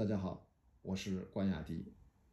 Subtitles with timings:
[0.00, 0.48] 大家好，
[0.80, 1.84] 我是关雅迪。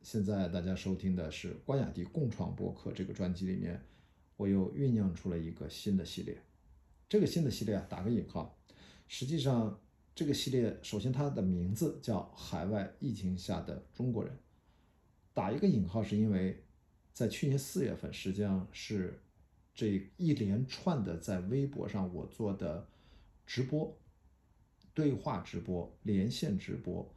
[0.01, 3.83] 现在大家收听的是关雅迪共创博客这个专辑里面，
[4.37, 6.41] 我又酝酿出了一个新的系列。
[7.09, 8.57] 这个新的系列啊，打个引号，
[9.09, 9.81] 实际上
[10.15, 14.33] 这个系列首先它的名字叫《海外疫情下的中国人》，
[15.33, 16.63] 打一个引号是因为
[17.11, 19.21] 在去年四月份，实际上是
[19.75, 22.87] 这一连串的在微博上我做的
[23.45, 23.93] 直播。
[24.93, 27.13] 对话直播、连线直播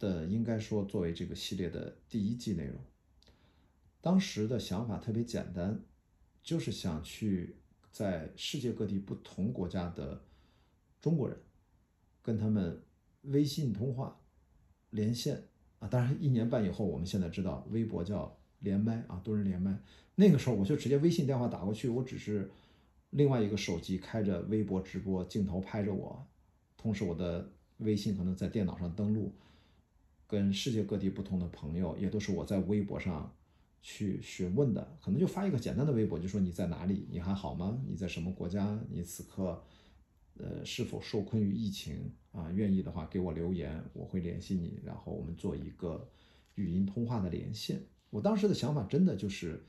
[0.00, 2.74] 的，应该说作为这个系列的第一季内容。
[4.00, 5.78] 当时的想法特别简单，
[6.42, 7.54] 就是想去
[7.92, 10.24] 在世界各地不同国家的
[11.00, 11.38] 中国人，
[12.22, 12.82] 跟他们
[13.22, 14.18] 微信通话、
[14.88, 15.44] 连线
[15.80, 15.86] 啊。
[15.86, 19.78] 当然，一年半以后，我们现在知道微博叫连麦啊，多人连麦。
[20.14, 22.50] 那个时候，我就直接微信电话打过去，我只是
[23.10, 26.26] 另外一个手机开着微博直播，镜头拍着我。
[26.78, 29.30] 同时，我的微信可能在电脑上登录，
[30.30, 33.34] 跟世界各地不同的朋友，也都是我在微博上
[33.82, 37.82] 去询问的，可能就发一个简单的微博，就说你在哪里，你还好吗？
[37.86, 38.78] 你在什么国家？
[38.88, 39.62] 你此刻，
[40.38, 42.50] 呃，是否受困于疫情啊？
[42.52, 46.08] 愿意的话给我留言，我会联系你，然后我们做一个
[46.54, 47.80] 语音通话的连线。
[48.10, 49.62] 我当时的想法真的就是，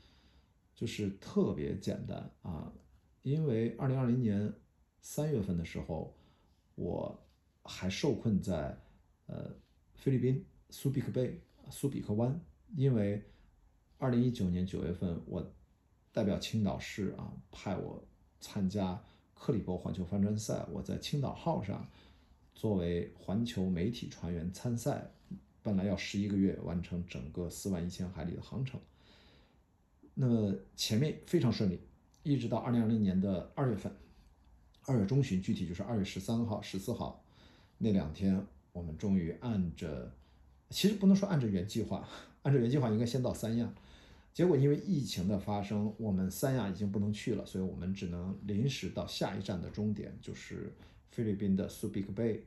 [0.74, 2.72] 就是特别简单啊，
[3.22, 4.52] 因为二零二零年
[5.00, 6.16] 三月份的时候。
[6.74, 7.22] 我
[7.64, 8.74] 还受困在
[9.26, 9.54] 呃
[9.94, 11.38] 菲律宾苏比克贝
[11.70, 12.40] 苏比克湾，
[12.74, 13.22] 因为
[13.98, 15.52] 二零一九年九月份，我
[16.12, 18.02] 代表青岛市啊派我
[18.40, 19.00] 参加
[19.34, 21.86] 克里伯环球帆船赛，我在青岛号上
[22.54, 25.12] 作为环球媒体船员参赛，
[25.62, 28.80] 本来要十一个月完成整个四万一千海里的航程，
[30.14, 31.78] 那么前面非常顺利，
[32.22, 33.94] 一直到二零二零年的二月份。
[34.84, 37.24] 二月中旬，具体就是二月十三号、十四号
[37.78, 40.12] 那两天，我们终于按着，
[40.72, 42.08] 其实不能说按照原计划，
[42.42, 43.72] 按照原计划应该先到三亚，
[44.32, 50.72] 结果因为疫情的发生，我们三亚已经不能去了，所以我们只能临时到下一站的终点，就是
[51.10, 52.44] 菲律宾的苏比克贝。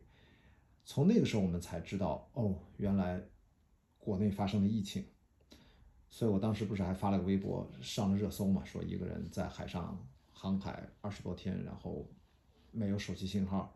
[0.84, 3.22] 从那个时候，我们才知道，哦，原来
[3.98, 5.06] 国内发生了疫情，
[6.10, 9.98] 所以我当时不是还发了个微博上了热搜嘛，说一个人在海上
[10.34, 12.06] 航海二十多天，然后。
[12.78, 13.74] 没有手机信号，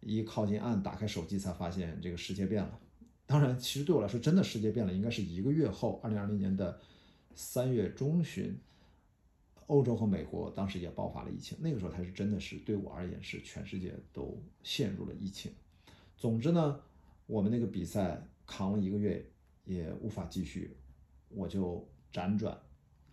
[0.00, 2.80] 一靠近岸，打开手机才发现这个世界变了。
[3.26, 6.80] 当然，其实对我来说，真的世界变了，应该是一个月后，二零二零年的
[7.34, 8.56] 三月中旬，
[9.66, 11.58] 欧洲和美国当时也爆发了疫情。
[11.60, 15.50] 那个时候才是真的是对我而言是全世界都陷入了疫情。
[16.16, 16.80] 总之呢，
[17.26, 19.28] 我们那个比赛扛了一个月
[19.64, 20.76] 也无法继续，
[21.28, 22.56] 我就辗转，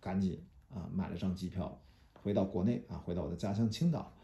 [0.00, 1.82] 赶紧啊买了张机票
[2.22, 4.14] 回到国内啊，回到我的家乡青岛。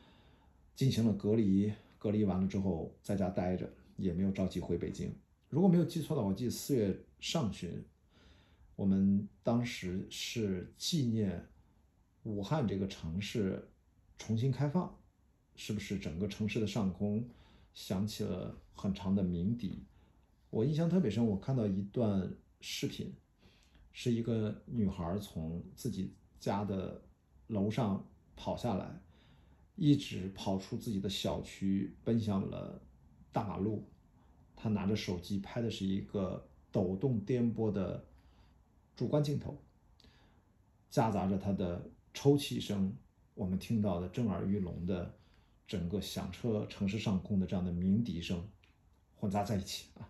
[0.76, 5.12] 进行了隔离，隔离完了之后在家待着，也没有着急回北京。
[5.50, 7.84] 如果没有记错的话，我记得四月上旬，
[8.76, 11.44] 我们当时是纪念
[12.22, 13.68] 武汉这个城市
[14.16, 14.96] 重新开放，
[15.56, 17.28] 是不是整个城市的上空
[17.74, 19.82] 响起了很长的鸣笛？
[20.50, 23.12] 我印象特别深，我看到一段视频，
[23.92, 27.02] 是一个女孩从自己家的
[27.48, 29.02] 楼上跑下来。
[29.74, 32.82] 一直跑出自己的小区，奔向了
[33.32, 33.88] 大马路。
[34.60, 38.04] 他拿着手机拍的是一个抖动颠簸的
[38.94, 39.56] 主观镜头，
[40.90, 42.92] 夹杂着他的抽泣声，
[43.34, 45.14] 我们听到的震耳欲聋的
[45.66, 48.46] 整个响彻城市上空的这样的鸣笛声
[49.16, 50.08] 混杂在一起啊。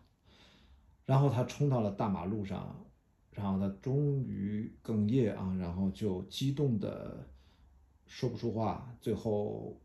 [1.06, 2.84] 然后他冲到了大马路上，
[3.30, 7.28] 然后他终于哽咽啊，然后就激动的。
[8.12, 9.80] 说不出话，最后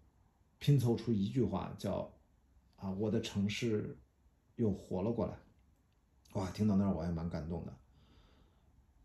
[0.58, 2.12] 拼凑出一句话，叫
[2.76, 3.96] “啊，我的城市
[4.56, 5.38] 又活了过来。”
[6.34, 7.74] 哇，听到那儿我还蛮感动的。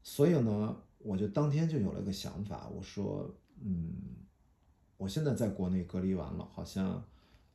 [0.02, 3.92] 所以呢，我就当天就有了个想法，我说：“嗯，
[4.96, 7.04] 我现在在国内隔离完了，好像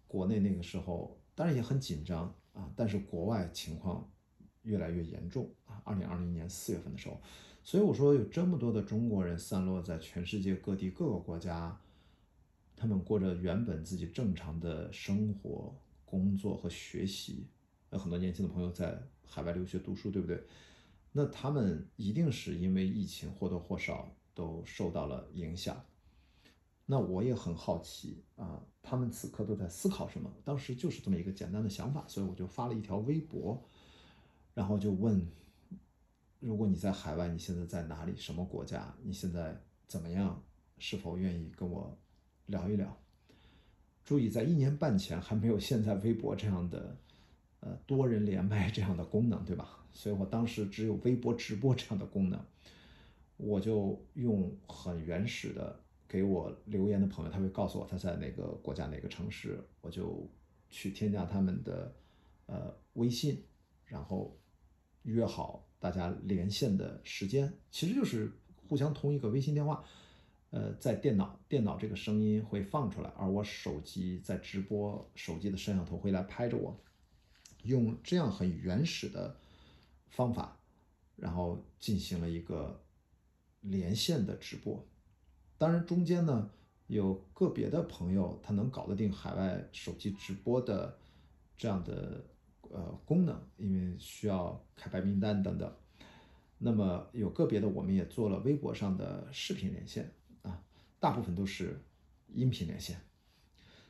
[0.07, 4.09] 国内那个时候当然也很紧张啊，但是国外情况
[4.61, 5.81] 越来越严重啊。
[5.83, 7.19] 二零二零年四月份的时候。”
[7.67, 11.75] 所以我说，有这么多的中国人散落在全世界各地各个国家，
[12.75, 15.75] 他们过着原本自己正常的生活、
[16.05, 17.47] 工作和学习。
[17.95, 20.43] 有很多年轻的朋友在海外留学读书，对不对？
[21.13, 25.81] 那他们一定是因为疫情或多或少都受到了影响。
[26.85, 30.29] 那我也很好奇啊，他们此刻都在思考什么？
[30.43, 33.63] 当时就是这么一个简单的想法，所以我就发了一条微博，
[34.53, 35.25] 然后就问。
[36.41, 38.13] 如果你在海外，你现在在哪里？
[38.17, 38.93] 什么国家？
[39.01, 40.43] 你现在怎么样？
[40.77, 41.97] 是否愿意跟我
[42.47, 42.95] 聊一聊？
[44.03, 46.95] 注意，在一年半前还没有现在微博这样的，
[47.65, 49.83] 呃多人连麦这样的功能，对吧？
[49.91, 52.39] 所以我当时只有微博直播这样的功能，
[53.37, 60.29] 我就用很原始的给我留言的朋友，他会告诉我他在哪个国家哪个城市，我就
[60.69, 61.95] 去添加他们的
[62.45, 63.43] 呃微信，
[63.85, 64.37] 然后
[65.01, 68.31] 约好大家连线的时间，其实就是
[68.69, 69.83] 互相通一个微信电话。
[70.51, 76.79] 呃，在电脑电脑这个声音会放出来，而我手机在直播，手机的摄像头会来拍着我，
[77.65, 79.35] 用这样很原始的
[80.09, 80.57] 方法，
[81.15, 82.81] 然后进行了一个
[83.61, 84.85] 连线的直播。
[85.57, 86.49] 当然，中间呢
[86.87, 90.97] 有个别的朋友他能搞得定海外手机直播的
[91.57, 92.23] 这样的
[92.69, 95.73] 呃功能，因为需要开白名单等等。
[96.57, 100.11] 那么有个别的我们也做了微博上的视频连线
[100.41, 100.63] 啊。
[100.99, 101.81] 大部分都是
[102.33, 102.99] 音频连线，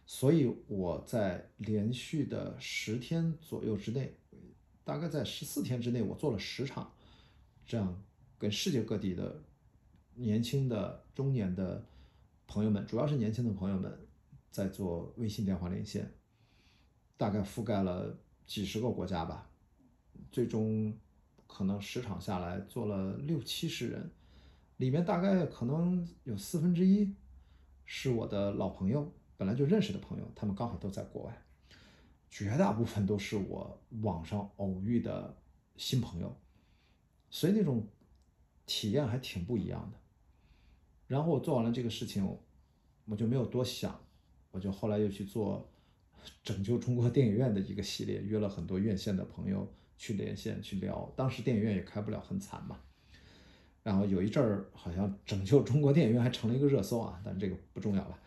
[0.05, 4.15] 所以我在连续的十天左右之内，
[4.83, 6.93] 大概在十四天之内，我做了十场，
[7.65, 8.03] 这样
[8.37, 9.43] 跟世界各地的
[10.13, 11.83] 年轻的、中年的
[12.45, 13.97] 朋友们，主要是年轻的朋友们，
[14.51, 16.13] 在做微信电话连线，
[17.17, 18.15] 大概覆盖了
[18.45, 19.49] 几十个国家吧，
[20.31, 20.95] 最终
[21.47, 24.11] 可能十场下来做了六七十人。
[24.77, 27.15] 里面大概可能有四分之一
[27.85, 31.41] 是我的老朋友，本来就认识的朋友，他们刚好都在国外，
[32.29, 35.35] 绝大部分都是我网上偶遇的
[35.75, 36.35] 新朋友，
[37.29, 37.85] 所以那种
[38.65, 39.97] 体验还挺不一样的。
[41.07, 42.25] 然后我做完了这个事情，
[43.05, 43.99] 我就没有多想，
[44.51, 45.69] 我就后来又去做
[46.43, 52.79] 拯救中国电影院的一个系列，约了很多院线的朋友去连线去聊，当时电影院也开不了，很惨嘛。
[53.83, 58.19] 然后有一阵儿，好像拯救中国电影院还成了一个热搜啊，但这个不重要了。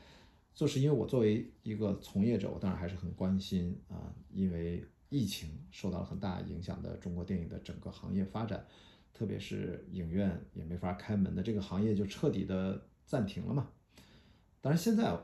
[0.58, 8.66] 就是因为我作为一个从业者，我当然还是很关心啊，因为疫情受到了很大影响的中国电影的整个行业发展，
[9.14, 13.68] 特别是影院也没法开门的这个行业就彻底的暂停了嘛。
[14.60, 15.16] 当然现在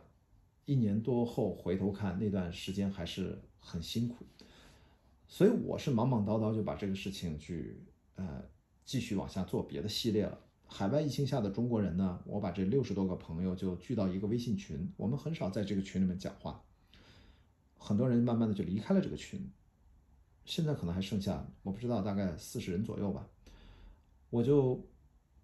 [0.66, 4.24] 一年多后回头看那段时间还是很辛苦，
[5.26, 7.82] 所以我是忙忙叨叨就把这个事情去
[8.14, 8.40] 呃。
[8.86, 10.38] 继续往下做别的系列了。
[10.76, 12.20] 海外疫情下的中国人呢？
[12.26, 16.60] 我把这六十多个朋友就聚到一个微信群，我们很少在这个群里面讲话。
[17.78, 19.48] 很多人慢慢的就离开了这个群，
[20.44, 23.24] 现在可能还剩下我不知道大概四十人左右吧。
[24.30, 24.84] 我就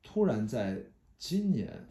[0.02, 0.82] 突然在
[1.16, 1.86] 今年，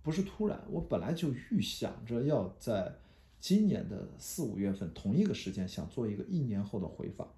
[0.00, 2.96] 不是突然，我本来就预想着要在
[3.40, 7.30] 今年的四五月份同一个时间想做一个一年后的回访，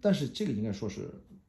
[0.00, 1.08] 但是这个应该说是。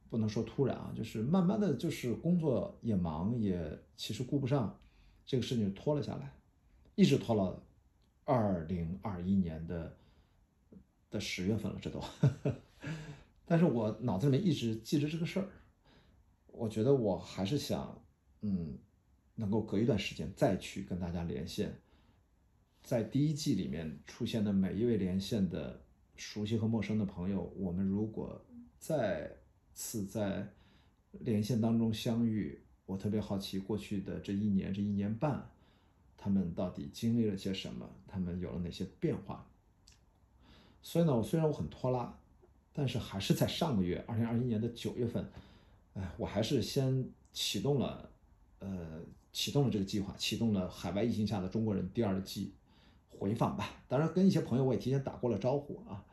[0.10, 4.80] 不能说突然啊，就是慢慢的就是工作也忙，也其实顾不上，
[5.26, 6.34] 这个事情拖了下来，
[6.96, 7.62] 一直拖了
[8.24, 9.98] 二零二一年的
[11.10, 12.02] 的十月份了，这都。
[13.46, 15.48] 但是我脑子里面一直记着这个事儿，
[16.48, 18.02] 我觉得我还是想，
[18.42, 18.78] 嗯，
[19.36, 21.78] 能够隔一段时间再去跟大家连线，
[22.84, 25.82] 在第一季里面出现的每一位连线的
[26.16, 28.46] 熟悉和陌生的朋友，我们如果
[28.80, 29.36] 在。
[29.78, 30.52] 次在
[31.12, 35.48] 连线当中相遇，我特别好奇过去的这一年、这一年半，
[36.18, 37.88] 他们到底经历了些什么？
[38.08, 39.48] 他们有了哪些变化？
[40.82, 42.18] 所以呢，我虽然我很拖拉，
[42.74, 45.30] 但是还是在上个月，二零二一年的九月份，
[45.94, 48.10] 哎，我还是先启动了，
[48.58, 49.00] 呃，
[49.32, 52.52] 启动了这个计划，启动了海外疫情下的中国人第二季
[53.10, 53.84] 回访吧。
[53.88, 56.04] 当然，跟一些朋友我也提前打过了招呼啊。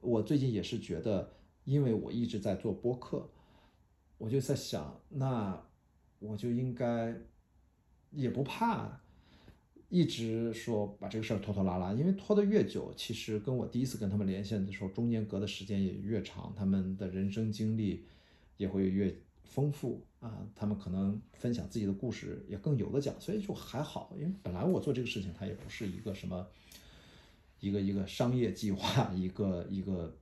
[0.00, 1.30] 我最近也是觉得。
[1.64, 3.28] 因为我一直在做播客，
[4.18, 5.62] 我就在想，那
[6.18, 7.16] 我就应该
[8.10, 9.00] 也不怕
[9.88, 18.04] 一直说把这个事儿拖拖拉拉，因为拖得越久，其实跟我第一次跟他们连线的时候，中间隔的时间也越长，他们的人生经历
[18.56, 19.14] 也会越
[19.44, 26.46] 丰富啊，他们可能分享自己的故事也更有的讲，所以就还好，因为本来我做这个事情，它也不是一个什么
[27.60, 30.16] 一个一个商业计划，一个一个。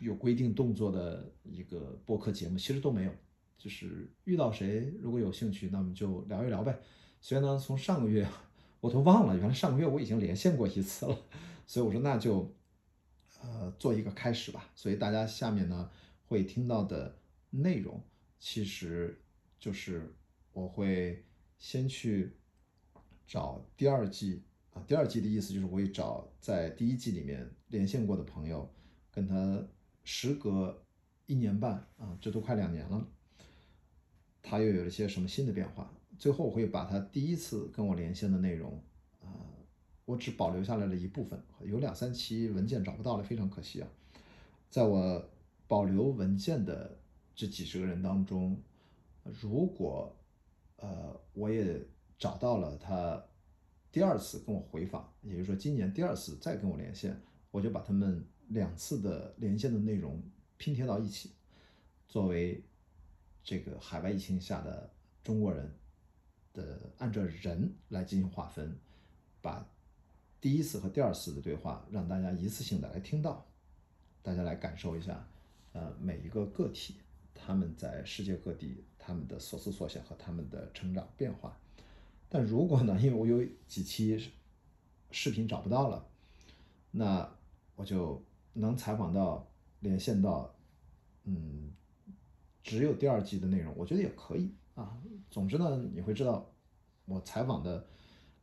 [0.00, 3.12] 有规定动作的一个播客节目，其实都没有，
[3.56, 6.78] 就是遇到谁如果有兴趣，那么就聊一聊呗。
[7.20, 8.28] 所以呢，从上个月
[8.80, 11.18] 我都忘了，原来上个月我已经连线过一次了，
[11.66, 12.54] 所以我说那就
[13.42, 14.70] 呃做一个开始吧。
[14.74, 15.90] 所以大家下面呢
[16.26, 17.18] 会听到的
[17.50, 18.00] 内容，
[18.38, 19.18] 其实
[19.58, 20.14] 就是
[20.52, 21.24] 我会
[21.58, 22.36] 先去
[23.26, 24.42] 找第二季
[24.74, 28.70] 啊，第二季的意思就是我会找在第一季里面连线过的朋友，
[29.10, 29.66] 跟他。
[30.06, 30.82] 时隔
[31.26, 33.04] 一年半啊，这都快两年了，
[34.40, 35.92] 他又有了些什么新的变化？
[36.16, 38.80] 最后我会把他第一次跟我连线的内容
[39.20, 39.28] 啊
[40.04, 43.88] 我只保留下来了一部分，有两三期文件找不到了，非常可惜啊。
[44.70, 45.28] 在我
[45.66, 46.96] 保留文件的
[47.34, 48.56] 这几十个人当中，
[49.24, 50.16] 如果
[50.76, 51.84] 呃我也
[52.16, 53.20] 找到了他
[53.90, 57.20] 第二次跟我回访，也就是说今年第二次再跟我连线，
[57.50, 60.22] 我就把他们两次的连线的内容
[60.56, 61.32] 拼贴到一起，
[62.08, 62.62] 作为
[63.42, 64.90] 这个海外疫情下的
[65.22, 65.70] 中国人
[66.52, 68.78] 的按照人来进行划分，
[69.40, 69.66] 把。
[70.38, 73.44] 第一次和第二次的对话，让大家一次性的来听到，
[74.22, 75.26] 大家来感受一下，
[75.72, 76.96] 呃，每一个个体
[77.34, 81.58] 他们在世界各地他们的所思所想和他们的成长变化。
[82.28, 84.30] 但如果呢，因为我有几期
[85.10, 86.06] 视频找不到了，
[86.92, 87.28] 那
[87.74, 88.22] 我就
[88.56, 89.46] 能采访到
[89.80, 90.54] 连线到，
[91.24, 91.72] 嗯，
[92.62, 95.00] 只有第二季的内容，我觉得也可以啊。
[95.30, 96.50] 总之呢，你会知道
[97.04, 97.86] 我采访的。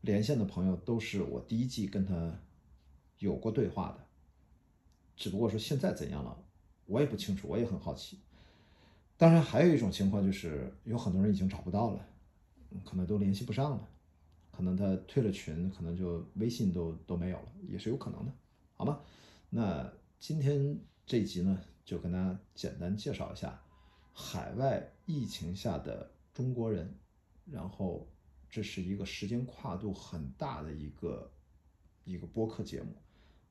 [0.04, 2.38] 连线的朋友都是我第一季跟他
[3.20, 4.06] 有过对话的，
[5.16, 6.38] 只不过说现在怎样了，
[6.88, 8.20] 我也不清楚，我也很好奇。
[9.16, 12.06] 当然，还有一种情况就是有很多人已经找不到了，
[12.84, 13.90] 可能都联系不上了，
[14.52, 18.32] 可能他退了群，可能就微信都都没有了，也是有可能的，
[18.76, 19.00] 好吗？
[19.50, 19.90] 那
[20.26, 23.62] 今天这集呢，就跟大家简单介绍一下
[24.14, 26.98] 海外疫情下的中国人，
[27.46, 28.08] 然后。
[28.50, 31.30] 这是一个时间跨度很大的一个
[32.06, 32.96] 一个播客节目，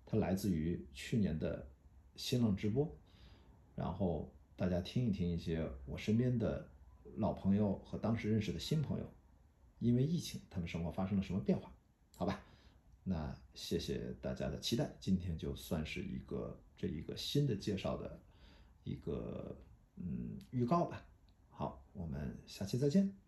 [0.07, 1.69] 它来自于去年的
[2.15, 2.91] 新浪直播，
[3.75, 6.67] 然后大家听一听一些我身边的
[7.17, 9.13] 老朋友和当时认识的新朋友，
[9.81, 11.71] 因为疫情他们生活发生了什么变化？
[12.17, 12.41] 好吧，
[13.05, 18.21] 那谢谢大家的期待，今天就算是一个这一个新的介绍的
[18.85, 19.57] 一个
[19.97, 21.05] 嗯预告吧。
[21.51, 23.22] 好，我们下期再见。